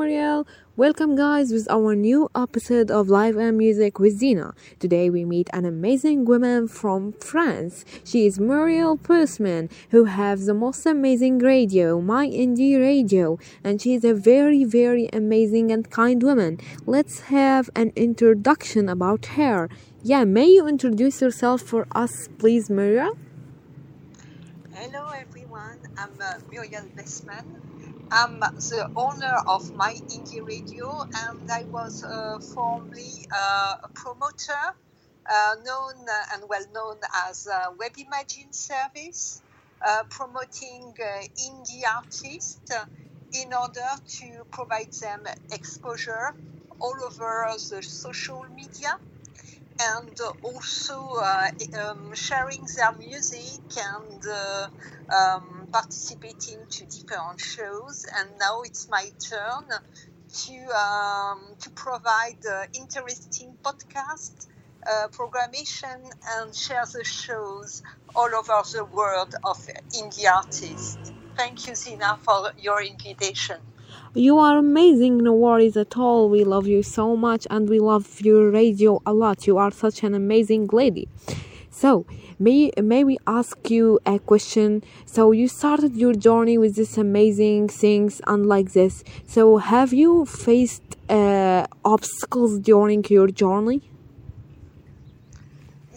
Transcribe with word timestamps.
Muriel. 0.00 0.46
Welcome, 0.78 1.14
guys, 1.14 1.52
with 1.52 1.70
our 1.70 1.94
new 1.94 2.30
episode 2.34 2.90
of 2.90 3.10
Live 3.10 3.36
and 3.36 3.58
Music 3.58 3.98
with 3.98 4.18
Zeena. 4.18 4.54
Today, 4.78 5.10
we 5.10 5.26
meet 5.26 5.50
an 5.52 5.66
amazing 5.66 6.24
woman 6.24 6.68
from 6.68 7.12
France. 7.20 7.84
She 8.02 8.24
is 8.24 8.40
Muriel 8.40 8.96
Persman, 8.96 9.70
who 9.90 10.04
has 10.04 10.46
the 10.46 10.54
most 10.54 10.86
amazing 10.86 11.40
radio, 11.40 12.00
My 12.00 12.26
Indie 12.26 12.80
Radio, 12.80 13.38
and 13.62 13.78
she 13.82 13.92
is 13.92 14.02
a 14.02 14.14
very, 14.14 14.64
very 14.64 15.10
amazing 15.12 15.70
and 15.70 15.90
kind 15.90 16.22
woman. 16.22 16.58
Let's 16.86 17.20
have 17.28 17.68
an 17.76 17.92
introduction 17.94 18.88
about 18.88 19.26
her. 19.36 19.68
Yeah, 20.02 20.24
may 20.24 20.46
you 20.46 20.66
introduce 20.66 21.20
yourself 21.20 21.60
for 21.60 21.86
us, 21.94 22.26
please, 22.38 22.70
Muriel? 22.70 23.18
Hello, 24.80 25.08
everyone. 25.10 25.76
I'm 25.98 26.16
uh, 26.22 26.38
Muriel 26.48 26.88
Bessmann. 26.96 27.44
I'm 28.10 28.40
the 28.40 28.88
owner 28.96 29.36
of 29.46 29.60
My 29.76 29.92
Indie 29.92 30.40
Radio, 30.42 30.88
and 31.28 31.50
I 31.52 31.64
was 31.70 32.02
uh, 32.02 32.38
formerly 32.54 33.12
uh, 33.30 33.74
a 33.84 33.88
promoter, 33.94 34.64
uh, 35.30 35.56
known 35.66 36.06
and 36.32 36.44
well 36.48 36.64
known 36.72 36.96
as 37.28 37.46
uh, 37.46 37.66
WebImagine 37.78 38.54
Service, 38.54 39.42
uh, 39.86 40.04
promoting 40.08 40.94
uh, 40.98 41.24
indie 41.44 41.84
artists 41.84 42.72
in 43.34 43.52
order 43.52 43.90
to 44.20 44.44
provide 44.50 44.94
them 45.02 45.24
exposure 45.52 46.32
all 46.80 46.96
over 47.04 47.44
the 47.68 47.82
social 47.82 48.44
media 48.56 48.94
and 49.80 50.18
also 50.42 51.08
uh, 51.22 51.48
um, 51.82 52.14
sharing 52.14 52.64
their 52.76 52.92
music 52.98 53.60
and 53.76 54.22
uh, 54.26 54.68
um, 55.14 55.68
participating 55.72 56.66
to 56.70 56.86
different 56.86 57.40
shows. 57.40 58.04
And 58.18 58.30
now 58.38 58.62
it's 58.62 58.88
my 58.88 59.10
turn 59.28 59.64
to 60.44 60.54
um, 60.76 61.54
to 61.60 61.70
provide 61.70 62.38
uh, 62.48 62.64
interesting 62.74 63.56
podcast 63.64 64.46
uh, 64.86 65.08
programmation 65.08 66.10
and 66.36 66.54
share 66.54 66.84
the 66.92 67.04
shows 67.04 67.82
all 68.14 68.30
over 68.34 68.62
the 68.72 68.84
world 68.84 69.34
of 69.44 69.58
indie 69.94 70.26
artists. 70.32 71.12
Thank 71.36 71.66
you, 71.66 71.74
Zeena, 71.74 72.18
for 72.18 72.52
your 72.58 72.82
invitation. 72.82 73.69
You 74.14 74.38
are 74.38 74.58
amazing, 74.58 75.18
no 75.18 75.32
worries 75.34 75.76
at 75.76 75.96
all. 75.96 76.28
We 76.28 76.42
love 76.42 76.66
you 76.66 76.82
so 76.82 77.16
much 77.16 77.46
and 77.48 77.68
we 77.68 77.78
love 77.78 78.20
your 78.20 78.50
radio 78.50 79.00
a 79.06 79.12
lot. 79.12 79.46
You 79.46 79.56
are 79.58 79.70
such 79.70 80.02
an 80.02 80.14
amazing 80.14 80.68
lady. 80.72 81.06
So, 81.70 82.06
may 82.36 82.72
may 82.76 83.04
we 83.04 83.18
ask 83.28 83.70
you 83.70 84.00
a 84.04 84.18
question? 84.18 84.82
So, 85.06 85.30
you 85.30 85.46
started 85.46 85.94
your 85.94 86.14
journey 86.14 86.58
with 86.58 86.74
this 86.74 86.98
amazing 86.98 87.68
things 87.68 88.20
and 88.26 88.46
like 88.46 88.72
this. 88.72 89.04
So, 89.28 89.58
have 89.58 89.92
you 89.92 90.26
faced 90.26 90.82
uh, 91.08 91.68
obstacles 91.84 92.58
during 92.58 93.04
your 93.08 93.28
journey? 93.28 93.80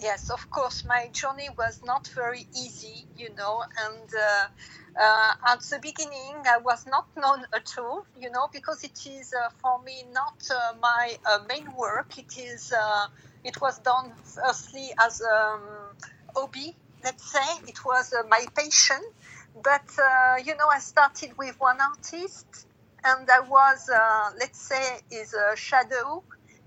Yes, 0.00 0.30
of 0.30 0.48
course. 0.50 0.84
My 0.84 1.08
journey 1.12 1.48
was 1.58 1.80
not 1.84 2.06
very 2.08 2.46
easy, 2.54 3.06
you 3.18 3.30
know, 3.36 3.64
and 3.84 4.08
uh, 4.14 4.46
uh, 5.00 5.32
at 5.48 5.60
the 5.60 5.78
beginning 5.80 6.36
I 6.46 6.58
was 6.58 6.86
not 6.86 7.06
known 7.16 7.44
at 7.52 7.74
all, 7.78 8.04
you 8.20 8.30
know, 8.30 8.48
because 8.52 8.84
it 8.84 9.06
is 9.06 9.32
uh, 9.34 9.50
for 9.60 9.82
me 9.82 10.04
not 10.12 10.38
uh, 10.50 10.74
my 10.80 11.16
uh, 11.26 11.38
main 11.48 11.74
work. 11.76 12.16
It 12.18 12.36
is, 12.38 12.72
uh, 12.72 13.06
it 13.44 13.60
was 13.60 13.78
done 13.80 14.12
firstly 14.22 14.90
as 15.00 15.20
a 15.20 15.36
um, 15.54 15.60
hobby, 16.34 16.76
let's 17.02 17.30
say. 17.32 17.48
It 17.66 17.84
was 17.84 18.14
my 18.28 18.44
passion, 18.54 19.02
but 19.62 19.84
you 20.44 20.54
know, 20.56 20.68
I 20.72 20.78
started 20.78 21.36
with 21.38 21.58
one 21.58 21.78
artist, 21.80 22.66
and 23.04 23.28
I 23.30 23.40
was, 23.40 23.88
let's 24.38 24.60
say, 24.60 25.00
is 25.10 25.34
a 25.34 25.56
shadow 25.56 26.22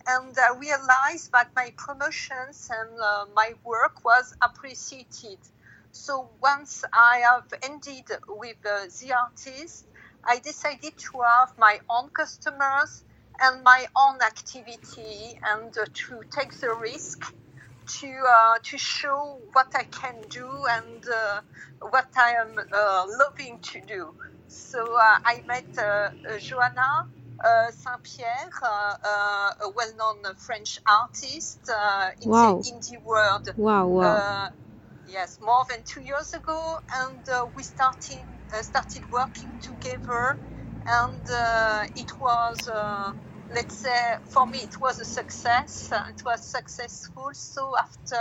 and 0.07 0.37
I 0.39 0.55
realized 0.57 1.31
that 1.33 1.49
my 1.55 1.73
promotions 1.77 2.69
and 2.71 2.99
uh, 2.99 3.25
my 3.35 3.53
work 3.65 4.05
was 4.05 4.33
appreciated. 4.41 5.37
So 5.91 6.29
once 6.41 6.83
I 6.93 7.19
have 7.19 7.53
ended 7.63 8.05
with 8.27 8.57
uh, 8.65 8.85
the 8.99 9.13
artist, 9.13 9.85
I 10.23 10.39
decided 10.39 10.97
to 10.97 11.21
have 11.21 11.57
my 11.57 11.79
own 11.89 12.09
customers 12.09 13.03
and 13.39 13.63
my 13.63 13.85
own 13.95 14.21
activity 14.21 15.39
and 15.43 15.75
uh, 15.77 15.85
to 15.93 16.21
take 16.31 16.53
the 16.59 16.73
risk 16.81 17.33
to 17.99 18.07
uh, 18.07 18.57
to 18.63 18.77
show 18.77 19.39
what 19.53 19.67
I 19.75 19.83
can 19.83 20.15
do 20.29 20.49
and 20.69 21.03
uh, 21.07 21.41
what 21.89 22.07
I 22.17 22.31
am 22.33 22.59
uh, 22.59 23.05
loving 23.19 23.59
to 23.59 23.81
do. 23.81 24.13
So 24.47 24.79
I 24.97 25.41
met 25.47 25.65
Joanna 26.39 27.07
uh, 27.43 27.71
Saint 27.71 28.01
Pierre, 28.03 28.49
uh, 28.63 28.93
uh, 29.03 29.65
a 29.65 29.69
well 29.75 29.95
known 29.95 30.35
French 30.35 30.79
artist 30.87 31.59
in 32.21 32.29
wow. 32.29 32.61
the 32.61 32.71
indie 32.71 33.03
world. 33.03 33.49
Wow, 33.57 33.87
wow. 33.87 34.49
Yes, 35.07 35.39
more 35.41 35.65
than 35.69 35.83
two 35.83 36.01
years 36.01 36.33
ago, 36.33 36.79
and 36.93 37.25
we 37.55 37.63
started, 37.63 38.25
started 38.61 39.03
working 39.11 39.55
together, 39.61 40.37
and 40.85 41.23
it 41.95 42.11
was 42.19 42.69
let's 43.49 43.75
say 43.75 44.15
for 44.25 44.45
me 44.45 44.59
it 44.59 44.79
was 44.81 44.99
a 44.99 45.05
success 45.05 45.91
it 46.09 46.21
was 46.25 46.41
successful. 46.43 47.29
So 47.33 47.75
after 47.77 48.15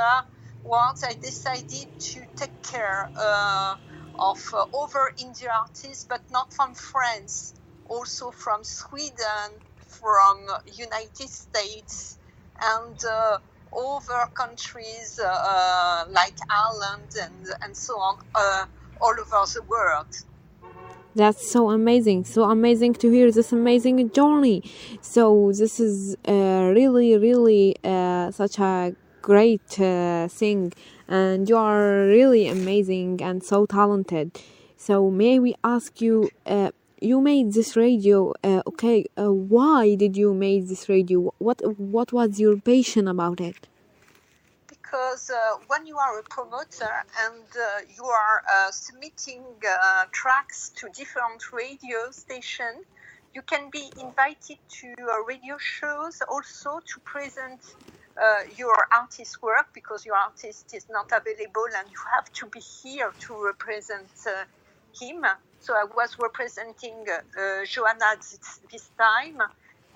afterwards 0.66 1.04
i 1.04 1.14
decided 1.20 1.88
to 1.98 2.20
take 2.36 2.62
care 2.62 3.10
uh, 3.20 3.74
of 4.18 4.38
uh, 4.52 4.64
other 4.82 5.10
indie 5.20 5.48
artists 5.50 6.06
but 6.08 6.22
not 6.30 6.52
from 6.52 6.74
france 6.74 7.54
also 7.88 8.30
from 8.32 8.64
Sweden, 8.64 9.62
from 9.86 10.46
United 10.66 11.28
States, 11.28 12.18
and 12.60 12.98
uh, 13.04 13.38
other 13.72 14.30
countries 14.34 15.20
uh, 15.22 15.26
uh, 15.26 16.04
like 16.10 16.36
Ireland 16.50 17.14
and, 17.20 17.48
and 17.62 17.76
so 17.76 17.94
on, 17.98 18.18
uh, 18.34 18.66
all 19.00 19.12
over 19.12 19.44
the 19.52 19.62
world. 19.68 20.06
That's 21.14 21.50
so 21.50 21.70
amazing. 21.70 22.24
So 22.24 22.44
amazing 22.44 22.94
to 22.94 23.10
hear 23.10 23.30
this 23.30 23.50
amazing 23.52 24.10
journey. 24.10 24.62
So, 25.00 25.50
this 25.52 25.80
is 25.80 26.16
really, 26.26 27.16
really 27.16 27.76
such 28.32 28.58
a 28.58 28.94
great 29.22 29.80
uh, 29.80 30.28
thing, 30.28 30.72
and 31.08 31.48
you 31.48 31.56
are 31.56 32.06
really 32.06 32.46
amazing 32.48 33.20
and 33.22 33.42
so 33.42 33.66
talented. 33.66 34.40
So, 34.76 35.10
may 35.10 35.38
we 35.38 35.54
ask 35.64 36.00
you, 36.00 36.30
uh, 36.46 36.70
you 37.00 37.20
made 37.20 37.52
this 37.52 37.76
radio 37.76 38.32
uh, 38.42 38.62
okay 38.66 39.04
uh, 39.18 39.30
why 39.30 39.94
did 39.94 40.16
you 40.16 40.32
make 40.32 40.66
this 40.66 40.88
radio 40.88 41.32
what 41.38 41.60
what 41.78 42.12
was 42.12 42.40
your 42.40 42.56
passion 42.56 43.06
about 43.06 43.40
it 43.40 43.68
because 44.66 45.30
uh, 45.30 45.56
when 45.66 45.86
you 45.86 45.98
are 45.98 46.18
a 46.18 46.22
promoter 46.22 47.04
and 47.24 47.44
uh, 47.54 47.80
you 47.94 48.04
are 48.04 48.42
uh, 48.50 48.70
submitting 48.70 49.42
uh, 49.68 50.04
tracks 50.10 50.70
to 50.70 50.88
different 50.94 51.52
radio 51.52 52.10
stations 52.10 52.84
you 53.34 53.42
can 53.42 53.68
be 53.70 53.92
invited 54.00 54.56
to 54.70 54.94
radio 55.28 55.58
shows 55.58 56.22
also 56.30 56.80
to 56.86 56.98
present 57.00 57.60
your 58.56 58.88
artist 58.98 59.42
work 59.42 59.66
because 59.74 60.06
your 60.06 60.16
artist 60.16 60.74
is 60.74 60.86
not 60.88 61.12
available 61.12 61.66
and 61.76 61.86
you 61.90 61.98
have 62.14 62.32
to 62.32 62.46
be 62.46 62.60
here 62.60 63.12
to 63.20 63.34
represent 63.44 64.08
him. 64.98 65.26
So 65.66 65.74
I 65.74 65.82
was 65.82 66.16
representing 66.20 67.04
uh, 67.10 67.64
Joanna 67.64 68.14
this, 68.18 68.60
this, 68.70 68.88
time, 68.96 69.42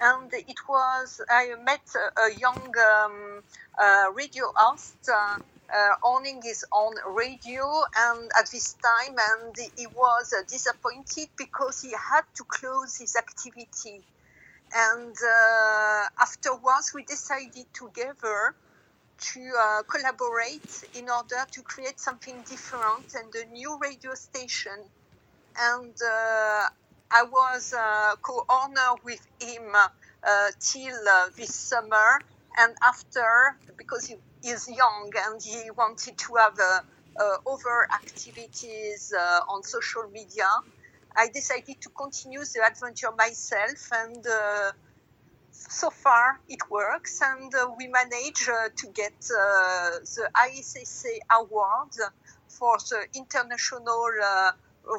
and 0.00 0.28
it 0.34 0.56
was 0.68 1.20
I 1.30 1.54
met 1.62 1.86
a, 1.94 2.34
young 2.36 2.74
um, 2.76 3.44
uh, 3.80 4.06
radio 4.12 4.46
host. 4.56 4.96
Uh, 5.08 5.38
uh, 5.72 5.94
owning 6.02 6.42
his 6.42 6.64
own 6.72 6.92
radio 7.14 7.64
and 7.96 8.28
at 8.36 8.50
this 8.50 8.74
time 8.82 9.14
and 9.16 9.54
he 9.76 9.86
was 9.86 10.34
uh, 10.36 10.42
disappointed 10.48 11.28
because 11.38 11.82
he 11.82 11.92
had 11.92 12.22
to 12.34 12.42
close 12.48 12.96
his 12.96 13.14
activity 13.14 14.02
and 14.74 15.14
uh, 15.14 16.02
afterwards 16.20 16.90
we 16.92 17.04
decided 17.04 17.66
together 17.72 18.56
to 19.20 19.40
collaborate 19.86 20.82
in 20.96 21.08
order 21.08 21.46
to 21.52 21.62
create 21.62 22.00
something 22.00 22.42
different 22.48 23.14
and 23.14 23.32
a 23.36 23.46
new 23.52 23.78
radio 23.78 24.12
station. 24.14 24.90
And 25.58 25.94
uh, 26.02 26.68
I 27.10 27.22
was 27.24 27.72
uh, 27.72 28.16
co-owner 28.22 29.00
with 29.04 29.26
him 29.40 29.74
uh, 29.74 30.48
till 30.60 30.96
uh, 31.08 31.26
this 31.36 31.54
summer. 31.54 32.20
And 32.58 32.74
after, 32.82 33.56
because 33.76 34.06
he 34.06 34.16
is 34.44 34.68
young 34.68 35.10
and 35.26 35.40
he 35.42 35.70
wanted 35.70 36.18
to 36.18 36.34
have 36.34 36.58
uh, 36.58 37.50
other 37.50 37.88
activities 37.94 39.12
on 39.48 39.62
social 39.62 40.08
media, 40.12 40.48
I 41.16 41.28
decided 41.28 41.80
to 41.80 41.88
continue 41.90 42.40
the 42.40 42.64
adventure 42.66 43.10
myself 43.16 43.90
and 43.92 44.24
so 45.68 45.90
far 45.90 46.40
it 46.48 46.58
works 46.70 47.20
and 47.22 47.54
uh, 47.54 47.68
we 47.76 47.86
managed 47.88 48.48
uh, 48.48 48.68
to 48.76 48.86
get 48.88 49.12
uh, 49.30 49.90
the 50.14 50.28
ISSA 50.48 51.18
award 51.32 51.92
for 52.48 52.76
the 52.90 53.06
international 53.14 54.10
uh, 54.24 54.52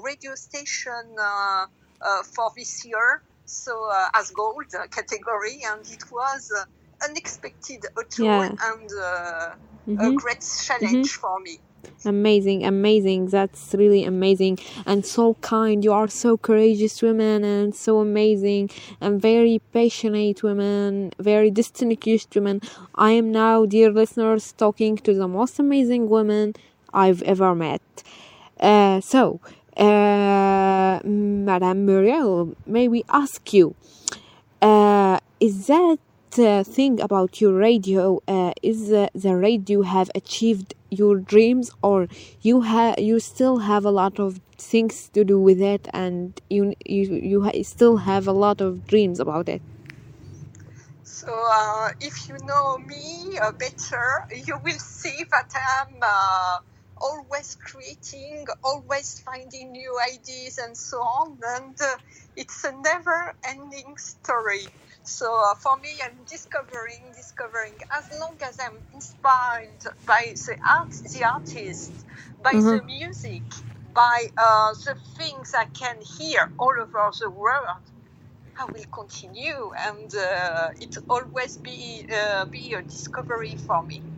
radio 0.04 0.36
station 0.36 1.16
uh, 1.19 1.66
uh, 2.01 2.24
for 2.36 2.51
this 2.56 2.86
year 2.86 3.22
so 3.45 3.89
uh, 3.92 4.07
as 4.16 4.31
gold 4.31 4.63
category, 4.92 5.60
and 5.66 5.81
it 5.86 6.04
was 6.12 6.50
uh, 6.57 6.63
unexpected 7.07 7.86
at 7.98 8.19
all 8.22 8.25
Yeah. 8.25 8.50
and 8.62 8.89
uh, 9.04 9.56
a 9.98 10.12
Mm-hmm. 10.12 10.16
great 10.16 10.44
challenge 10.63 11.10
for 11.10 11.39
me. 11.42 11.60
Amazing, 12.06 12.63
amazing. 12.66 13.28
That's 13.28 13.74
really 13.74 14.04
amazing 14.06 14.60
and 14.86 15.06
so 15.06 15.36
kind. 15.42 15.83
You 15.83 15.94
are 15.94 16.07
so 16.07 16.38
courageous 16.38 17.01
women 17.01 17.44
and 17.44 17.75
so 17.75 18.00
amazing 18.00 18.69
and 19.01 19.22
very 19.22 19.60
passionate 19.74 20.44
women, 20.44 21.12
very 21.19 21.51
distinguished 21.51 22.33
women. 22.36 22.62
I 22.95 23.12
am 23.12 23.31
now, 23.31 23.66
dear 23.66 23.92
listeners, 23.92 24.54
talking 24.54 24.98
to 24.98 25.13
the 25.13 25.28
most 25.28 25.60
amazing 25.60 26.10
women 26.10 26.54
I've 26.94 27.22
ever 27.24 27.54
met. 27.56 27.81
Uh, 28.60 29.01
so, 29.01 29.39
uh, 29.77 31.00
Madame 31.03 31.85
Muriel, 31.85 32.56
may 32.65 32.88
we 32.88 33.03
ask 33.09 33.53
you, 33.53 33.75
uh, 34.62 35.19
is 35.39 35.68
that 35.68 36.00
uh, 36.38 36.63
thing 36.63 37.01
about 37.01 37.41
your 37.41 37.53
radio 37.53 38.21
uh, 38.27 38.53
is 38.62 38.89
the 38.89 39.35
radio 39.35 39.81
have 39.81 40.09
achieved 40.15 40.73
your 40.89 41.18
dreams 41.18 41.71
or 41.81 42.07
you 42.41 42.62
have 42.62 42.97
you 43.00 43.19
still 43.19 43.57
have 43.59 43.83
a 43.85 43.91
lot 43.91 44.19
of 44.19 44.39
things 44.57 45.09
to 45.09 45.23
do 45.23 45.39
with 45.39 45.62
it 45.62 45.88
and 45.94 46.39
you 46.50 46.73
you 46.85 47.15
you 47.15 47.44
ha- 47.44 47.63
still 47.63 47.97
have 47.97 48.27
a 48.27 48.31
lot 48.31 48.62
of 48.62 48.88
dreams 48.88 49.19
about 49.19 49.50
it? 49.50 49.62
So, 51.03 51.27
uh, 51.51 51.89
if 52.00 52.29
you 52.29 52.38
know 52.45 52.77
me 52.77 53.38
uh, 53.38 53.51
better, 53.51 54.25
you 54.45 54.57
will 54.63 54.79
see 54.79 55.25
that 55.31 55.51
I'm 55.53 56.01
always 57.01 57.56
creating, 57.56 58.45
always 58.63 59.21
finding 59.25 59.71
new 59.71 60.00
ideas, 60.13 60.59
and 60.59 60.77
so 60.77 60.98
on. 60.98 61.39
And 61.44 61.77
uh, 61.81 61.98
it's 62.36 62.63
a 62.65 62.74
never 62.74 63.36
ending 63.48 63.95
story. 63.98 64.68
So, 65.03 65.27
uh, 65.33 65.56
for 65.63 65.77
me, 65.80 65.89
I'm 66.06 66.25
discovering, 66.25 67.13
discovering. 67.15 67.77
As 67.98 68.06
long 68.19 68.38
as 68.48 68.57
I'm 68.62 68.80
inspired 68.94 69.81
by 70.06 70.33
the 70.36 70.57
art, 70.69 70.92
the 71.13 71.25
artist, 71.25 72.06
by 72.44 72.62
the 72.69 72.81
music, 72.86 73.44
by 73.94 74.27
uh, 74.38 74.74
the 74.86 74.95
things 75.18 75.54
I 75.57 75.65
can 75.65 75.97
hear 76.19 76.54
all 76.59 76.74
over 76.81 77.12
the 77.19 77.31
world, 77.31 77.83
I 78.57 78.65
will 78.65 78.86
continue, 78.94 79.71
and 79.80 80.13
uh, 80.15 80.69
it 80.80 80.97
always 81.09 81.57
be 81.57 82.06
uh, 82.13 82.45
be 82.45 82.74
a 82.75 82.83
discovery 82.83 83.57
for 83.57 83.83
me. 83.83 84.11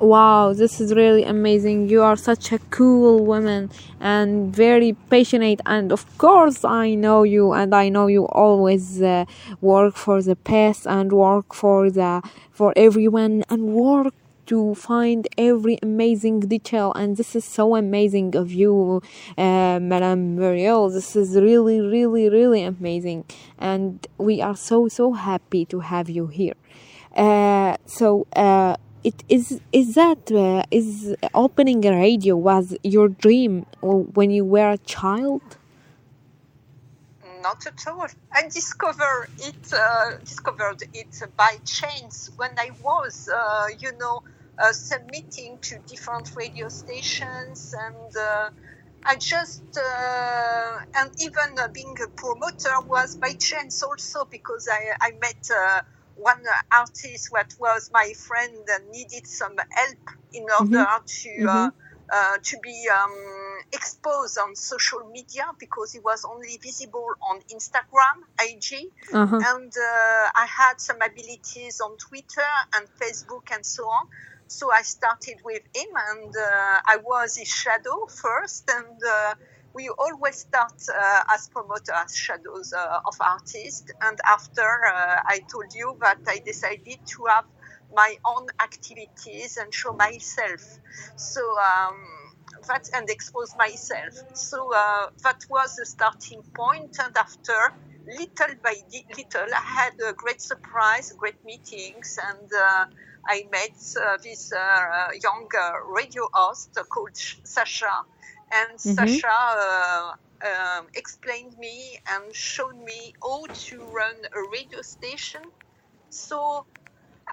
Wow, 0.00 0.52
this 0.52 0.80
is 0.80 0.94
really 0.94 1.24
amazing. 1.24 1.88
You 1.88 2.02
are 2.02 2.14
such 2.16 2.52
a 2.52 2.60
cool 2.70 3.24
woman 3.26 3.68
and 3.98 4.54
very 4.54 4.92
passionate. 5.10 5.60
And 5.66 5.90
of 5.90 6.06
course, 6.18 6.64
I 6.64 6.94
know 6.94 7.24
you, 7.24 7.52
and 7.52 7.74
I 7.74 7.88
know 7.88 8.06
you 8.06 8.26
always 8.26 9.02
uh, 9.02 9.24
work 9.60 9.96
for 9.96 10.22
the 10.22 10.36
best 10.36 10.86
and 10.86 11.12
work 11.12 11.52
for 11.52 11.90
the 11.90 12.22
for 12.52 12.72
everyone 12.76 13.42
and 13.50 13.74
work 13.74 14.14
to 14.46 14.76
find 14.76 15.26
every 15.36 15.80
amazing 15.82 16.40
detail. 16.40 16.92
And 16.94 17.16
this 17.16 17.34
is 17.34 17.44
so 17.44 17.74
amazing 17.74 18.36
of 18.36 18.52
you, 18.52 19.02
uh, 19.36 19.80
Madame 19.82 20.36
Muriel. 20.36 20.90
This 20.90 21.16
is 21.16 21.34
really, 21.34 21.80
really, 21.80 22.28
really 22.28 22.62
amazing, 22.62 23.24
and 23.58 24.06
we 24.16 24.40
are 24.42 24.54
so 24.56 24.86
so 24.86 25.14
happy 25.14 25.64
to 25.64 25.80
have 25.80 26.08
you 26.08 26.28
here. 26.28 26.54
Uh, 27.16 27.76
so. 27.84 28.28
Uh, 28.36 28.76
it 29.04 29.24
is 29.28 29.60
is 29.72 29.94
that 29.94 30.30
uh, 30.32 30.62
is 30.70 31.14
opening 31.34 31.84
a 31.86 31.92
radio 31.92 32.36
was 32.36 32.76
your 32.82 33.08
dream 33.08 33.64
when 33.82 34.30
you 34.30 34.44
were 34.44 34.70
a 34.72 34.78
child 34.78 35.42
Not 37.42 37.66
at 37.66 37.86
all. 37.86 38.06
I 38.32 38.42
discovered 38.48 39.28
it 39.38 39.72
uh, 39.72 40.18
discovered 40.24 40.82
it 40.92 41.22
by 41.36 41.58
chance 41.64 42.30
when 42.36 42.50
I 42.58 42.70
was, 42.82 43.28
uh, 43.28 43.66
you 43.78 43.92
know, 43.98 44.22
uh, 44.58 44.72
submitting 44.72 45.58
to 45.62 45.78
different 45.86 46.34
radio 46.36 46.68
stations, 46.68 47.74
and 47.86 48.16
uh, 48.16 48.50
I 49.04 49.16
just 49.16 49.62
uh, 49.76 50.78
and 50.96 51.10
even 51.20 51.58
uh, 51.58 51.68
being 51.68 51.96
a 52.02 52.08
promoter 52.08 52.80
was 52.88 53.16
by 53.16 53.32
chance 53.34 53.82
also 53.82 54.24
because 54.24 54.68
I 54.70 54.96
I 55.00 55.10
met. 55.20 55.48
Uh, 55.50 55.82
one 56.18 56.42
artist 56.72 57.30
that 57.32 57.54
was 57.58 57.90
my 57.92 58.12
friend 58.16 58.56
and 58.68 58.90
needed 58.90 59.26
some 59.26 59.56
help 59.56 60.16
in 60.32 60.46
order 60.58 60.86
to 61.06 61.46
uh, 61.48 61.70
uh, 62.10 62.36
to 62.42 62.58
be 62.62 62.86
um, 62.88 63.58
exposed 63.72 64.38
on 64.38 64.56
social 64.56 65.08
media 65.12 65.44
because 65.58 65.94
it 65.94 66.02
was 66.02 66.24
only 66.24 66.58
visible 66.62 67.06
on 67.30 67.40
Instagram, 67.54 68.22
IG, 68.40 68.90
uh-huh. 69.12 69.36
and 69.36 69.72
uh, 69.72 70.30
I 70.34 70.46
had 70.46 70.80
some 70.80 70.96
abilities 71.02 71.80
on 71.80 71.96
Twitter 71.98 72.50
and 72.74 72.86
Facebook 73.00 73.52
and 73.52 73.64
so 73.64 73.84
on. 73.84 74.08
So 74.46 74.72
I 74.72 74.80
started 74.80 75.36
with 75.44 75.62
him, 75.74 75.88
and 75.94 76.34
uh, 76.34 76.80
I 76.86 76.96
was 77.04 77.36
his 77.36 77.48
shadow 77.48 78.06
first, 78.06 78.70
and 78.70 78.98
uh, 79.06 79.34
we 79.78 79.88
always 79.96 80.36
start 80.38 80.74
uh, 80.90 81.22
as 81.34 81.48
promoter 81.54 81.92
as 81.94 82.16
shadows 82.16 82.72
uh, 82.72 82.98
of 83.06 83.14
artists. 83.20 83.90
And 84.02 84.18
after 84.26 84.68
uh, 84.94 85.22
i 85.34 85.38
told 85.52 85.70
you 85.80 85.96
that 86.00 86.18
i 86.26 86.38
decided 86.44 86.98
to 87.14 87.20
have 87.34 87.44
my 87.94 88.16
own 88.32 88.46
activities 88.60 89.56
and 89.56 89.72
show 89.72 89.92
myself. 89.94 90.62
So 91.16 91.40
um, 91.70 91.96
that 92.68 92.84
and 92.94 93.08
expose 93.08 93.54
myself. 93.56 94.14
So 94.34 94.58
uh, 94.74 95.06
that 95.24 95.40
was 95.48 95.76
the 95.76 95.86
starting 95.86 96.42
point. 96.54 96.96
And 97.04 97.16
after 97.16 97.58
little 98.20 98.54
by 98.64 98.74
little 99.16 99.48
i 99.62 99.64
had 99.80 99.94
a 100.10 100.12
great 100.22 100.40
surprise 100.40 101.12
great 101.22 101.40
meetings. 101.44 102.18
And 102.30 102.50
uh, 102.66 102.84
i 103.28 103.44
met 103.52 103.76
uh, 104.02 104.16
this 104.24 104.50
young 105.26 105.46
radio 105.98 106.24
host 106.34 106.76
called 106.92 107.16
sasha 107.44 107.94
and 108.52 108.78
Mhm. 108.78 108.96
Sasha 108.96 109.28
uh, 109.28 110.12
um, 110.50 110.86
explained 110.94 111.56
me 111.58 111.98
and 112.08 112.34
showed 112.34 112.76
me 112.76 113.14
how 113.22 113.44
to 113.68 113.76
run 113.84 114.16
a 114.32 114.40
radio 114.52 114.82
station. 114.82 115.42
So 116.10 116.66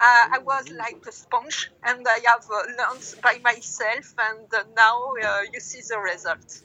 uh, 0.02 0.26
I 0.36 0.40
was 0.40 0.70
like 0.70 0.98
a 1.08 1.12
sponge, 1.12 1.72
and 1.84 2.06
I 2.08 2.20
have 2.28 2.46
uh, 2.52 2.64
learned 2.78 3.06
by 3.24 3.40
myself. 3.44 4.14
And 4.18 4.48
uh, 4.54 4.64
now 4.76 4.98
uh, 5.24 5.42
you 5.54 5.60
see 5.60 5.82
the 5.88 6.00
result. 6.00 6.62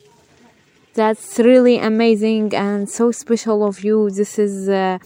That's 0.95 1.39
really 1.39 1.79
amazing 1.79 2.55
and 2.55 2.89
so 2.91 3.13
special 3.13 3.65
of 3.65 3.85
you. 3.85 4.11
This 4.11 4.39
is, 4.39 4.69
uh, 4.69 4.99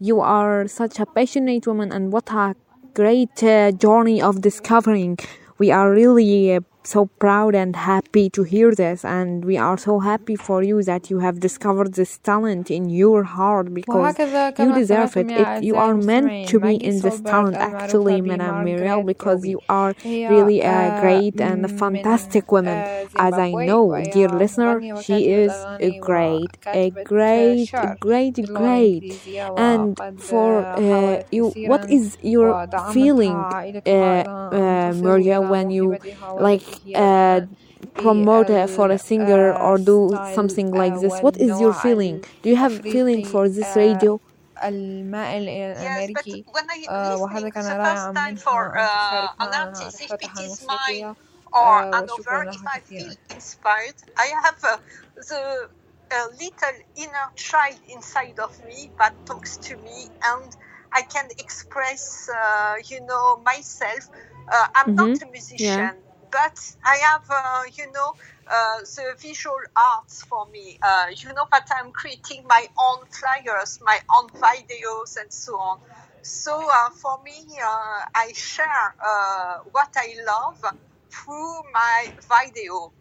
you 0.00 0.20
are 0.20 0.66
such 0.66 0.98
a 0.98 1.06
passionate 1.06 1.66
woman, 1.66 1.92
and 1.92 2.12
what 2.12 2.30
a 2.32 2.54
great 2.94 3.42
uh, 3.42 3.70
journey 3.72 4.20
of 4.20 4.40
discovering. 4.40 5.18
We 5.58 5.70
are 5.70 5.90
really 5.92 6.56
uh, 6.56 6.60
so 6.84 7.06
proud 7.06 7.54
and 7.54 7.76
happy 7.76 8.28
to 8.30 8.42
hear 8.42 8.74
this 8.74 9.04
and 9.04 9.44
we 9.44 9.56
are 9.56 9.78
so 9.78 10.00
happy 10.00 10.36
for 10.36 10.62
you 10.62 10.82
that 10.82 11.10
you 11.10 11.18
have 11.20 11.40
discovered 11.40 11.94
this 11.94 12.18
talent 12.18 12.70
in 12.70 12.88
your 12.88 13.22
heart 13.24 13.72
because 13.72 14.18
you 14.56 14.72
deserve 14.72 15.16
it. 15.16 15.30
it 15.34 15.52
you 15.60 15.76
are 15.76 15.96
meant 15.96 16.34
to 16.44 16.58
be 16.60 16.74
in 16.76 17.00
this 17.00 17.20
talent 17.20 17.60
actually 17.60 18.20
Madam 18.20 18.62
Muriel 18.64 19.02
because 19.02 19.46
you 19.46 19.60
are 19.68 19.94
really 20.26 20.60
a 20.60 20.90
great 20.90 21.40
and 21.40 21.64
a 21.64 21.68
fantastic 21.68 22.50
woman. 22.52 22.84
as 23.16 23.38
I 23.38 23.54
know 23.54 24.00
dear 24.02 24.28
listener 24.28 24.82
she 24.94 25.28
is 25.30 25.66
a 25.78 25.90
great 25.92 26.58
a 26.72 26.90
great 27.04 27.70
a 27.82 27.88
great 27.88 28.38
a 28.38 28.42
great. 28.42 29.04
And 29.56 30.00
for 30.16 30.68
uh, 30.76 31.18
you 31.30 31.54
what 31.62 31.84
is 31.88 32.16
your 32.22 32.56
feeling 32.76 33.46
uh, 33.86 34.24
uh, 34.50 34.92
Muriel 34.94 35.46
when 35.46 35.70
you 35.70 35.98
like 36.38 36.71
والتي 36.71 36.95
uh, 36.95 36.99
هي 36.99 37.43
promote 38.01 38.49
uh, 38.49 38.67
for 38.67 38.89
a 38.91 38.97
singer 38.97 39.53
or 39.53 39.77
do 39.77 39.97
الستايل 40.13 40.35
something 40.35 40.71
like 40.71 40.93
آه، 40.93 40.99
this? 40.99 41.13
What 41.21 41.37
is 41.37 41.59
your 41.59 41.73
والنوع 41.73 41.81
feeling? 41.83 42.15
Do 42.43 42.49
you 42.49 42.55
have 42.55 42.73
feeling 42.93 43.21
الأفريقي 43.21 43.31
for 43.33 43.49
this 43.49 43.69
آه، 43.73 43.75
radio? 43.75 44.19
المائل 44.63 45.41
إلى 45.49 45.73
Yes, 45.73 46.09
but 46.13 46.25
الأمريكي 46.25 46.45
when 46.47 46.69
I 46.69 46.77
آه، 46.89 47.17
وهذا 47.17 47.49
listening 47.49 47.53
كان 47.53 47.65
the 47.65 47.69
رائعا 47.77 48.11
first 48.11 48.15
time 48.15 48.35
for 48.37 48.61
منها 48.67 48.79
uh, 48.79 48.83
أن 48.83 48.87
an 48.87 48.97
تشارك 48.99 49.39
معنا 49.39 49.89
artist, 49.89 50.01
if 50.01 50.11
it 50.11 50.31
معرفتها 50.31 50.39
is 50.45 50.61
mine 50.67 51.03
الموسيقية 51.03 51.15
or 51.53 51.83
آه، 51.83 52.03
وشكرا 52.03 52.43
another, 52.43 52.51
if 52.51 52.61
لها 52.61 52.67
I 52.67 52.79
feel 52.79 52.83
كثيرا 52.85 53.15
inspired, 53.37 53.97
I 54.17 54.27
have 54.45 54.59
uh, 54.63 54.77
the 55.29 55.69
a 56.11 56.23
little 56.43 56.77
inner 56.95 57.27
child 57.35 57.79
inside 57.89 58.39
of 58.39 58.53
me 58.69 58.91
that 58.99 59.13
talks 59.25 59.57
to 59.67 59.75
me, 59.87 59.99
and 60.31 60.49
I 60.99 61.01
can 61.01 61.27
express, 61.37 62.29
uh, 62.29 62.75
you 62.91 62.99
know, 63.09 63.25
myself. 63.51 64.03
Uh, 64.55 64.67
I'm 64.77 64.95
not 65.01 65.11
Mhm. 65.15 65.23
a 65.25 65.27
musician, 65.37 65.93
but 66.32 66.58
I 66.84 66.96
have, 66.98 67.22
uh, 67.30 67.62
you 67.76 67.92
know, 67.92 68.14
uh, 68.50 68.80
the 68.96 69.16
visual 69.20 69.60
arts 69.76 70.22
for 70.28 70.46
me. 70.50 70.78
Uh, 70.82 71.06
you 71.16 71.28
know 71.34 71.46
that 71.52 71.66
I'm 71.76 71.92
creating 71.92 72.44
my 72.48 72.66
own 72.78 73.04
flyers, 73.12 73.78
my 73.82 73.98
own 74.18 74.30
videos, 74.42 75.16
and 75.20 75.32
so 75.32 75.54
on. 75.54 75.78
So 76.22 76.68
uh, 76.70 76.90
for 77.02 77.22
me, 77.24 77.46
uh, 77.62 78.00
I 78.16 78.32
share 78.34 78.96
uh, 79.04 79.58
what 79.72 79.90
I 79.96 80.14
love 80.26 80.58
through 81.12 81.62
my 81.74 82.08
video. 82.20 82.94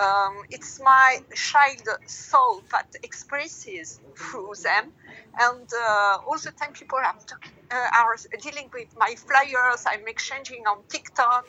Um, 0.00 0.42
it's 0.50 0.78
my 0.84 1.18
child 1.34 1.88
soul 2.06 2.62
that 2.72 2.88
expresses 3.02 4.00
through 4.18 4.52
them, 4.62 4.92
and 5.40 5.68
all 6.26 6.38
the 6.42 6.52
time 6.60 6.72
people 6.74 6.98
are, 6.98 7.14
talk- 7.28 7.52
uh, 7.72 7.88
are 7.98 8.16
dealing 8.42 8.70
with 8.74 8.88
my 8.96 9.14
flyers. 9.26 9.84
I'm 9.86 10.06
exchanging 10.08 10.64
on 10.68 10.84
TikTok, 10.90 11.46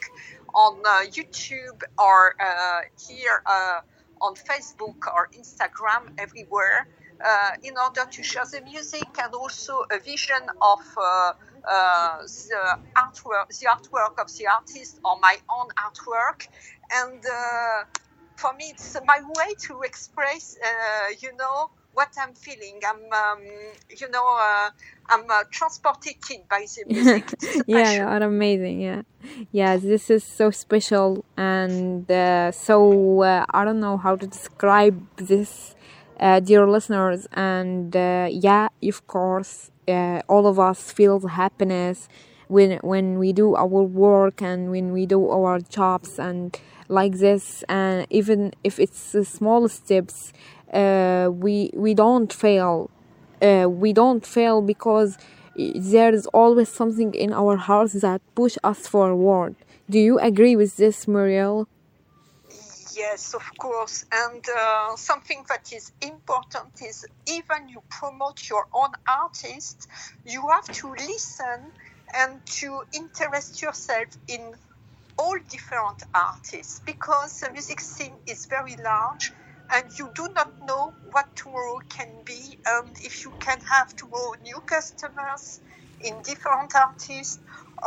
on 0.54 0.82
uh, 0.86 1.06
YouTube, 1.10 1.82
or 1.98 2.36
uh, 2.39 2.82
here 3.08 3.42
uh, 3.46 3.80
on 4.22 4.36
Facebook 4.36 5.08
or 5.08 5.30
Instagram, 5.38 6.10
everywhere, 6.18 6.88
in 7.63 7.74
order 7.77 8.06
to 8.12 8.24
share 8.24 8.46
the 8.51 8.62
music 8.62 9.08
and 9.24 9.34
also 9.34 9.84
a 9.92 10.00
vision 10.00 10.44
of 10.62 10.80
the 10.96 12.77
artwork, 12.96 13.48
the 13.60 13.68
artwork 13.68 14.22
of 14.22 14.27
the 14.38 14.48
artist 14.48 15.00
or 15.04 15.20
my 15.22 15.36
own 15.50 15.68
artwork, 15.86 16.48
and 16.94 17.24
for 18.38 18.54
me, 18.54 18.66
it's 18.70 18.96
my 19.06 19.20
way 19.36 19.54
to 19.68 19.82
express, 19.82 20.56
uh, 20.63 21.13
you 21.20 21.36
know, 21.38 21.70
what 21.98 22.10
I'm 22.22 22.34
feeling. 22.36 22.80
I'm, 22.88 23.01
um, 23.12 23.42
you 24.00 24.10
know, 24.12 24.27
uh, 24.39 24.70
I'm 25.10 25.25
uh, 25.30 25.44
transported 25.51 26.16
by 26.50 26.66
the 26.75 26.86
music. 26.94 27.34
Yeah, 27.66 27.92
you 27.94 28.04
are 28.04 28.22
amazing. 28.22 28.82
Yeah, 28.82 29.01
yeah, 29.51 29.77
this 29.77 30.10
is 30.10 30.24
so 30.24 30.51
special 30.51 31.25
and 31.38 32.10
uh, 32.12 32.51
so 32.51 33.22
uh, 33.24 33.46
I 33.50 33.66
don't 33.66 33.80
know 33.80 33.98
how 33.98 34.16
to 34.16 34.27
describe 34.27 34.98
this, 35.18 35.75
uh, 36.20 36.39
dear 36.39 36.68
listeners. 36.70 37.27
And 37.34 37.96
uh, 37.96 38.27
yeah, 38.32 38.68
of 38.84 39.08
course, 39.08 39.72
uh, 39.88 40.22
all 40.30 40.46
of 40.48 40.60
us 40.60 40.92
feel 40.92 41.20
the 41.20 41.30
happiness 41.30 42.08
when 42.48 42.80
when 42.84 43.18
we 43.20 43.34
do 43.34 43.56
our 43.56 43.82
work 44.06 44.42
and 44.42 44.72
when 44.72 44.92
we 44.92 45.06
do 45.06 45.30
our 45.30 45.60
jobs 45.60 46.20
and 46.20 46.58
like 46.89 47.13
this. 47.18 47.63
And 47.70 48.06
even 48.10 48.54
if 48.63 48.80
it's 48.80 49.12
the 49.12 49.25
small 49.25 49.68
steps, 49.68 50.32
uh, 50.74 51.29
we 51.31 51.71
we 51.74 51.93
don't 51.93 52.31
fail 52.33 52.89
uh, 53.41 53.67
we 53.69 53.93
don't 53.93 54.25
fail 54.25 54.62
because 54.62 55.17
there 55.55 56.13
is 56.13 56.27
always 56.27 56.69
something 56.69 57.13
in 57.13 57.33
our 57.33 57.57
hearts 57.57 57.93
that 57.93 58.21
push 58.36 58.57
us 58.63 58.88
forward. 58.88 59.55
Do 59.89 60.00
you 60.00 60.19
agree 60.19 60.55
with 60.55 60.77
this, 60.77 61.07
Muriel? 61.07 61.67
Yes, 62.95 63.33
of 63.33 63.43
course. 63.57 64.05
And 64.12 64.43
uh, 64.50 64.95
something 64.95 65.45
that 65.50 65.71
is 65.71 65.91
important 66.01 66.81
is 66.81 67.05
even 67.27 67.69
you 67.69 67.81
promote 67.89 68.50
your 68.50 68.67
own 68.74 68.89
artist, 69.07 69.88
you 70.25 70.47
have 70.50 70.65
to 70.65 70.89
listen 70.91 71.71
and 72.15 72.43
to 72.45 72.81
interest 72.93 73.62
yourself 73.62 74.07
in 74.27 74.55
all 75.17 75.38
different 75.50 76.03
artists 76.13 76.81
because 76.86 77.39
the 77.39 77.51
music 77.51 77.79
scene 77.79 78.13
is 78.27 78.45
very 78.45 78.75
large 78.83 79.31
and 79.75 79.85
you 79.99 80.06
do 80.21 80.25
not 80.38 80.50
know 80.68 80.85
what 81.14 81.26
tomorrow 81.40 81.78
can 81.97 82.11
be 82.30 82.42
and 82.75 82.88
if 83.09 83.14
you 83.25 83.30
can 83.47 83.59
have 83.75 83.88
tomorrow 84.00 84.32
new 84.49 84.61
customers 84.75 85.44
in 86.09 86.14
different 86.30 86.71
artists 86.87 87.38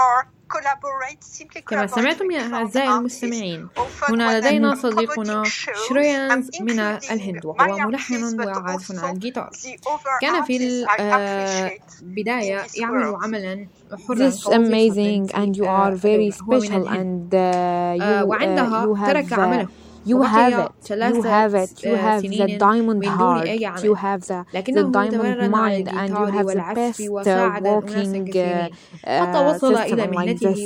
or 0.03 0.27
collaborate 0.53 1.23
simply 1.23 1.61
كما 1.61 1.87
collaborate 1.87 1.95
سمعتم 1.95 2.25
with 2.27 2.33
يا 2.33 2.39
different 2.49 2.53
أعزائي 2.53 2.87
artists. 2.87 2.97
المستمعين 2.99 3.67
Often 3.77 4.09
هنا 4.11 4.27
when 4.39 4.43
I'm 4.43 4.45
لدينا 4.45 4.75
promoting 4.75 4.79
صديقنا 4.81 5.43
shows, 5.43 5.89
شريانز 5.89 6.49
I'm 6.49 6.61
من 6.61 6.99
including 6.99 7.11
الهند 7.11 7.41
my 7.41 7.45
وهو 7.45 7.77
artists, 7.77 7.85
ملحن 7.87 8.37
but 8.37 8.45
وعازف 8.57 8.91
also 8.91 9.03
على 9.03 9.11
الجيتار 9.13 9.49
the 9.49 9.77
other 9.87 10.21
كان 10.21 10.43
في 10.43 10.85
artists 10.85 10.89
I 10.89 10.93
appreciate. 11.01 12.01
البداية 12.01 12.63
in 12.63 12.67
this 12.67 12.77
يعمل 12.79 13.13
world. 13.15 13.23
عملا 13.23 13.67
حرا 14.07 14.15
This 14.15 14.43
كوظيفة 14.43 14.51
amazing, 14.57 15.31
في 15.31 15.33
and 15.33 15.55
you 15.57 15.63
آه، 15.67 15.89
are 15.89 15.95
very 15.97 16.05
الدولة. 16.05 16.35
هو 16.43 16.59
من 16.59 16.67
special, 16.67 16.71
الهند 16.71 17.29
and 17.31 17.33
uh, 17.33 17.37
آه، 17.37 18.21
you 18.21 18.25
uh, 18.25 18.29
وعندها 18.29 18.85
you 18.85 19.07
ترك 19.07 19.25
have 19.25 19.37
uh, 19.37 19.39
عمله 19.39 19.67
you 20.04 20.22
have 20.22 20.58
it. 20.58 20.72
you 20.90 21.22
have 21.22 21.54
it. 21.54 21.84
You 21.84 21.94
have 21.96 22.22
the 22.22 22.48
diamond 22.58 23.04
heart. 23.04 23.50
you 23.82 23.94
have 23.94 24.22
the, 24.26 24.46
the 24.66 24.84
diamond 24.84 25.50
mind 25.50 25.88
and 25.88 26.16
you 26.18 26.26
have 26.26 26.46
the 26.46 26.66
best 26.74 27.00
uh, 27.26 27.52
walking 27.60 28.36
uh, 28.36 28.68
uh, 29.04 29.54
system 29.54 30.12
like 30.12 30.38
this 30.38 30.60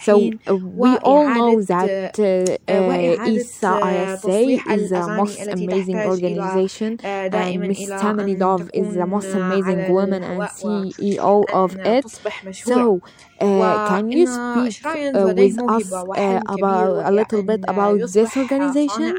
so 0.00 0.14
we 0.80 0.96
all 0.98 1.28
know 1.28 1.62
that 1.62 2.18
uh, 2.18 2.58
ISSA 3.24 3.74
ISSA 3.82 4.40
is 4.76 4.90
the 4.90 5.08
most 5.08 5.46
amazing 5.46 5.98
organization 6.04 6.98
and 7.02 7.60
Miss 7.60 7.88
Tammy 7.88 8.34
Dove 8.34 8.70
is 8.74 8.94
the 8.94 9.06
most 9.06 9.34
amazing 9.34 9.86
woman 9.88 10.22
and 10.22 10.42
CEO 10.42 11.44
of 11.52 11.76
it. 11.84 12.08
so 12.52 13.02
uh, 13.42 13.80
can 13.80 14.12
you 14.12 14.26
speak 14.26 14.76
uh, 15.14 15.30
with 15.34 15.56
us 15.68 16.06
uh, 16.16 16.20
uh, 16.20 16.40
about 16.46 17.00
a 17.04 17.10
little 17.12 17.42
bit 17.42 17.60
about 17.68 18.00
this 18.12 18.36
organization? 18.36 19.14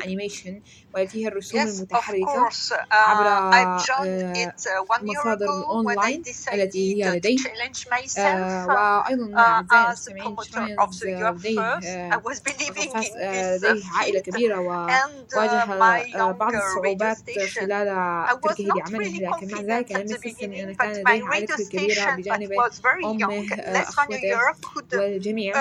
Yes, 1.52 1.84
of 1.94 2.20
course. 2.20 2.72
Uh, 2.72 2.78
I 3.52 3.66
joined 3.76 4.26
it 4.34 4.54
one 4.88 5.06
year 5.08 5.28
ago 5.28 5.80
when 5.84 6.02
I 6.04 6.18
decided 6.24 6.72
to 6.96 7.34
challenge 7.36 7.88
myself 7.90 8.68
as 9.72 10.08
a 10.08 10.12
promoter 10.18 10.70
of 10.78 10.92
the 11.00 11.10
year 11.18 11.34
first. 11.56 12.00
I 12.12 12.18
was 12.18 12.40
believing 12.50 12.94
in 13.00 13.60
this 13.60 13.86
and 14.88 15.26
my 15.78 16.04
younger 16.16 16.80
radio 16.84 17.10
station. 17.10 17.70
I 18.26 18.36
was 18.42 18.64
not 18.66 18.84
really 18.98 19.22
confident 19.22 19.92
at 19.94 20.08
the 20.10 20.20
beginning, 20.20 20.76
but 20.78 21.00
my 21.04 21.22
radio 21.32 21.58
station 21.58 22.24
was 22.56 22.80
very 22.82 23.08
young, 23.20 23.48
less 23.66 24.00
than 24.08 24.13
وديف 24.14 24.94
والجميع 24.94 25.54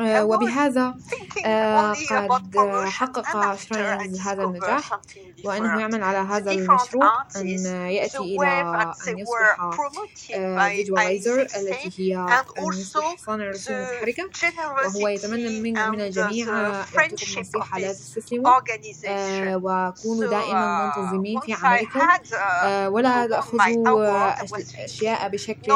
آه، 0.00 0.24
وبهذا 0.24 0.94
آه، 1.46 1.92
قد 2.28 2.58
حقق 2.88 3.54
شرايان 3.54 4.16
هذا 4.16 4.42
النجاح 4.42 5.00
وأنه 5.44 5.80
يعمل 5.80 6.02
على 6.02 6.18
هذا 6.18 6.50
المشروع 6.50 7.26
أن 7.36 7.48
يأتي 7.86 8.18
إلى 8.18 8.60
أن 9.08 9.18
يصبح 9.18 9.70
فيجوالايزر 10.26 11.40
آه، 11.40 11.44
التي 11.44 12.14
هي 12.14 12.44
صانع 13.16 13.48
رسوم 13.50 13.76
متحركة 13.76 14.30
وهو 14.86 15.08
يتمنى 15.08 15.60
من, 15.60 15.90
من 15.90 16.00
الجميع 16.00 16.46
يعطيكم 16.94 17.40
نصيحة 17.40 17.78
لا 17.78 17.92
تستسلموا. 17.92 18.60
وكونوا 19.56 20.30
دائما 20.30 20.86
منتظمين 20.86 21.40
في 21.40 21.52
عملكم. 21.52 22.00
ولا 22.94 23.26
تأخذوا 23.26 24.28
أشياء 24.84 25.28
بشكل 25.28 25.72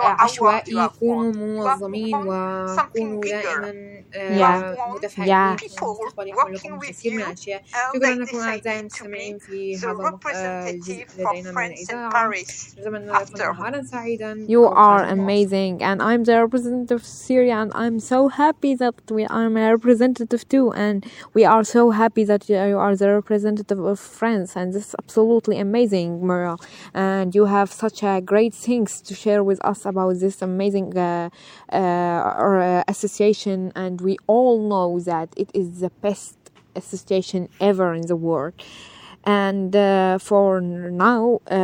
عشوائي. 0.00 0.55
have 0.55 0.99
كونوا 0.99 1.33
won. 1.33 1.35
You 1.35 1.69
have 1.69 1.81
منظمين 1.81 2.13
won 2.15 2.77
something 2.79 3.01
وكونوا 3.01 3.21
bigger. 3.21 3.31
دائما 3.31 4.01
You 4.11 4.15
آه، 4.15 4.73
have 4.73 4.77
won 4.77 4.95
متفائلين 4.95 5.27
Yeah. 5.27 5.57
فإن 5.57 5.69
people 5.69 5.83
المستقبل 5.83 6.27
يحمل 6.27 6.57
working 6.59 6.65
لكم 6.65 6.79
with 6.79 6.83
الكثير 6.83 7.11
من 7.13 7.19
you 7.23 7.27
الأشياء 7.27 7.61
and 7.61 7.95
شكرا 7.95 8.15
they 8.15 8.17
لكم 8.19 8.37
أعزائي 8.37 8.61
decided 8.61 8.91
to 8.93 9.01
المستمعين 9.01 9.37
be 9.37 9.41
في 9.41 9.77
the 9.77 9.85
هذا 9.85 9.91
المق- 9.91 10.27
آه، 10.35 10.69
الجزء 10.69 11.05
representative 11.05 11.09
from 11.23 11.29
لدينا 11.35 11.51
من 11.51 11.55
France 11.55 11.77
in 11.79 11.93
الإذاعة 11.93 12.11
Paris 12.11 12.79
نتمنى 12.79 13.05
لكم 13.11 13.25
after 13.25 13.41
نهارا 13.41 13.81
سعيدا 13.83 14.47
You 14.49 14.51
أو 14.57 14.73
are 14.73 14.75
قادم 14.75 15.19
واصل. 15.19 15.27
amazing, 15.27 15.83
and 15.83 16.01
I'm 16.01 16.23
the 16.23 16.35
representative 16.45 16.99
of 17.01 17.05
Syria, 17.05 17.55
and 17.63 17.71
I'm 17.75 17.99
so 17.99 18.27
happy 18.27 18.75
that 18.75 18.95
we 19.15 19.23
I'm 19.39 19.55
a 19.57 19.67
representative 19.77 20.43
too, 20.53 20.67
and 20.85 20.97
we 21.35 21.43
are 21.53 21.63
so 21.77 21.83
happy 22.01 22.23
that 22.31 22.41
you 22.49 22.77
are 22.85 22.95
the 22.95 23.09
representative 23.19 23.79
of 23.93 23.99
France, 24.19 24.49
and 24.59 24.67
this 24.73 24.85
is 24.89 24.95
absolutely 25.03 25.57
amazing, 25.67 26.09
Muriel. 26.29 26.57
And 26.93 27.27
you 27.37 27.45
have 27.57 27.69
such 27.85 27.99
a 28.11 28.13
great 28.31 28.53
things 28.67 28.89
to 29.07 29.13
share 29.23 29.41
with 29.49 29.59
us 29.71 29.79
about 29.91 30.13
this 30.23 30.34
amazing 30.42 30.96
uh, 30.96 31.30
uh, 31.72 31.76
uh, 31.76 32.84
association, 32.88 33.72
and 33.74 34.00
we 34.00 34.16
all 34.26 34.68
know 34.68 35.00
that 35.00 35.28
it 35.36 35.50
is 35.54 35.80
the 35.80 35.90
best 36.00 36.36
association 36.74 37.48
ever 37.60 37.94
in 37.94 38.06
the 38.06 38.16
world. 38.16 38.54
And 39.24 39.74
uh, 39.74 40.18
for 40.18 40.60
now, 40.60 41.40
uh, 41.50 41.54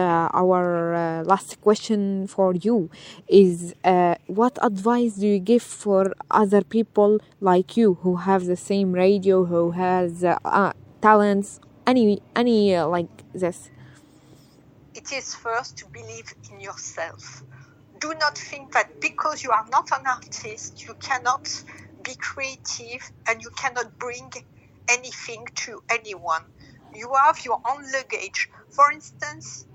our 0.43 0.95
uh, 0.95 1.25
last 1.25 1.61
question 1.61 2.27
for 2.27 2.55
you 2.55 2.91
is 3.29 3.75
what 4.27 4.59
advice 4.61 5.15
do 5.15 5.29
you 5.29 5.39
give 5.39 5.63
for 5.63 6.13
other 6.31 6.63
people 6.63 7.21
like 7.41 7.77
you 7.77 7.95
who 8.03 8.17
have 8.17 8.47
the 8.47 8.57
same 8.57 8.93
radio, 8.93 9.45
who 9.45 9.71
has 9.73 10.25
talents, 11.01 11.61
any 11.87 12.21
any 12.35 12.77
like 12.79 13.11
this? 13.33 13.71
it 14.95 15.13
is 15.13 15.35
first 15.35 15.77
to 15.79 15.87
believe 15.87 16.35
in 16.51 16.61
yourself. 16.61 17.43
Do 18.03 18.13
not 18.15 18.37
think 18.37 18.73
that 18.73 19.01
because 19.01 19.45
you 19.45 19.53
are 19.53 19.65
not 19.71 19.93
an 19.93 20.05
artist, 20.09 20.89
you 20.89 20.95
cannot 20.95 21.49
be 22.03 22.17
creative 22.17 23.09
and 23.29 23.41
you 23.41 23.51
cannot 23.51 23.97
bring 24.01 24.33
anything 24.89 25.47
to 25.55 25.81
anyone. 25.89 26.43
You 26.93 27.15
have 27.15 27.45
your 27.45 27.61
own 27.65 27.93
luggage. 27.93 28.49
For 28.71 28.91
instance, 28.91 29.67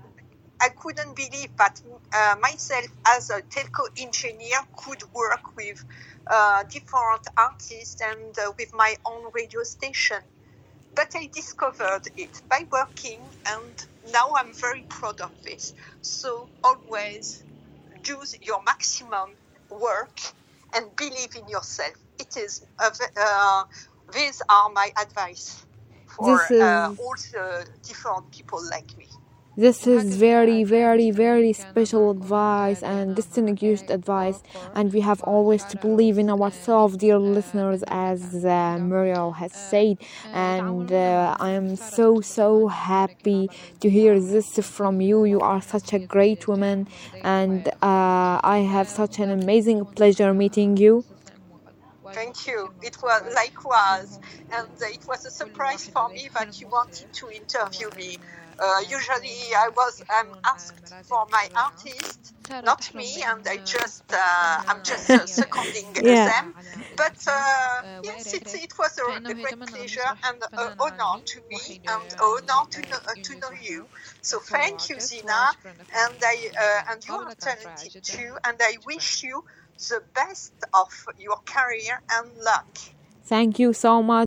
I 0.60 0.68
couldn't 0.68 1.16
believe 1.16 1.56
that 1.56 1.80
uh, 2.12 2.36
myself, 2.38 2.84
as 3.06 3.30
a 3.30 3.40
telco 3.40 3.88
engineer, 3.96 4.58
could 4.76 5.02
work 5.14 5.56
with 5.56 5.82
uh, 6.30 6.64
different 6.64 7.26
artists 7.38 8.02
and 8.02 8.38
uh, 8.38 8.52
with 8.58 8.74
my 8.74 8.94
own 9.06 9.30
radio 9.32 9.62
station. 9.62 10.20
But 10.94 11.12
I 11.14 11.30
discovered 11.32 12.02
it 12.18 12.42
by 12.50 12.66
working, 12.70 13.22
and 13.46 13.74
now 14.12 14.34
I'm 14.36 14.52
very 14.52 14.84
proud 14.90 15.22
of 15.22 15.30
this. 15.44 15.72
So 16.02 16.50
always 16.62 17.42
do 18.02 18.18
your 18.42 18.62
maximum 18.64 19.30
work 19.70 20.18
and 20.74 20.94
believe 20.96 21.36
in 21.36 21.48
yourself. 21.48 21.94
It 22.18 22.36
is 22.36 22.64
a 22.80 22.90
uh, 23.20 23.64
these 24.12 24.42
are 24.50 24.70
my 24.70 24.90
advice 25.00 25.66
for 26.06 26.34
is- 26.34 26.52
uh, 26.60 26.88
all 26.98 27.14
the 27.32 27.66
different 27.86 28.30
people 28.32 28.60
like 28.70 28.96
me. 28.98 29.08
This 29.64 29.88
is 29.88 30.16
very, 30.16 30.62
very, 30.62 31.10
very 31.10 31.52
special 31.52 32.10
advice 32.12 32.80
and 32.80 33.16
distinguished 33.16 33.90
advice, 33.90 34.40
and 34.72 34.92
we 34.92 35.00
have 35.00 35.20
always 35.24 35.64
to 35.66 35.76
believe 35.76 36.16
in 36.16 36.30
ourselves, 36.30 36.96
dear 36.96 37.18
listeners, 37.18 37.82
as 37.88 38.44
uh, 38.44 38.78
Muriel 38.80 39.32
has 39.32 39.52
said. 39.52 39.98
And 40.32 40.92
uh, 40.92 41.36
I 41.40 41.50
am 41.50 41.74
so, 41.76 42.20
so 42.20 42.68
happy 42.68 43.50
to 43.80 43.90
hear 43.90 44.20
this 44.20 44.48
from 44.76 45.00
you. 45.00 45.24
You 45.24 45.40
are 45.40 45.60
such 45.60 45.92
a 45.92 45.98
great 45.98 46.46
woman, 46.46 46.86
and 47.20 47.66
uh, 47.82 48.38
I 48.56 48.58
have 48.74 48.88
such 48.88 49.18
an 49.18 49.30
amazing 49.30 49.86
pleasure 49.96 50.32
meeting 50.32 50.76
you. 50.76 51.04
Thank 52.14 52.46
you. 52.46 52.70
It 52.82 52.96
was 53.02 53.22
likewise, 53.34 54.18
and 54.52 54.68
it 54.80 55.04
was 55.08 55.24
a 55.24 55.30
surprise 55.30 55.88
for 55.92 56.08
me 56.14 56.28
that 56.34 56.60
you 56.60 56.68
wanted 56.68 57.08
to 57.20 57.30
interview 57.30 57.90
me. 57.96 58.18
Uh, 58.58 58.80
usually, 58.88 59.54
I 59.56 59.68
was 59.76 60.02
I'm 60.10 60.32
asked 60.44 60.94
for 61.08 61.26
my 61.30 61.48
artist, 61.56 62.32
not 62.62 62.88
me, 62.94 63.22
and 63.26 63.46
I 63.48 63.58
just 63.64 64.04
uh, 64.12 64.58
I'm 64.68 64.82
just 64.82 65.16
uh, 65.16 65.26
seconding 65.26 65.86
Yeah. 65.94 66.24
them. 66.24 66.54
But 66.96 67.16
uh, 67.26 67.82
yes, 68.02 68.34
it, 68.34 68.50
it 68.54 68.72
was 68.78 68.98
a, 68.98 69.30
a 69.30 69.34
great 69.34 69.58
pleasure 69.66 70.10
and 70.24 70.42
an 70.58 70.70
honor 70.80 71.20
to 71.26 71.40
me, 71.50 71.80
and 71.88 72.02
an 72.10 72.18
honor 72.20 72.62
to 72.72 72.82
know, 72.90 72.96
uh, 72.96 73.14
to 73.22 73.34
know 73.40 73.50
you. 73.52 73.88
So 74.22 74.40
thank 74.40 74.88
you, 74.88 74.96
Zeena, 74.98 75.52
and 75.94 76.20
I 76.22 76.48
uh, 76.60 76.92
and 76.92 77.06
you 77.06 77.16
are 77.16 77.32
talented 77.40 77.92
too, 78.02 78.36
and 78.44 78.58
I 78.60 78.78
wish 78.86 79.22
you 79.22 79.42
the 79.78 80.02
best 80.14 80.52
of 80.74 80.88
your 81.18 81.36
career 81.44 82.02
and 82.10 82.28
luck. 82.42 82.78
Thank 83.24 83.58
you 83.58 83.72
so 83.72 84.02
much. 84.02 84.08